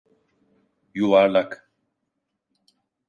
[0.97, 1.51] Yuvarlak.